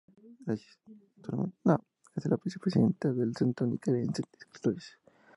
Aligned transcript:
Actualmente 0.47 1.53
es 2.15 2.25
la 2.25 2.37
Vicepresidenta 2.43 3.13
del 3.13 3.35
Centro 3.35 3.67
Nicaragüense 3.67 4.23
de 4.23 4.37
Escritores. 4.39 4.97